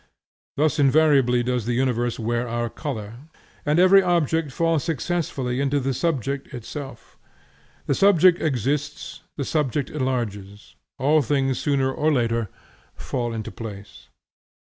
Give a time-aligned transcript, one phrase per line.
[0.57, 3.17] Thus inevitably does the universe wear our color,
[3.67, 7.19] and every object fall successively into the subject itself.
[7.85, 12.49] The subject exists, the subject enlarges; all things sooner or later
[12.95, 14.07] fall into place.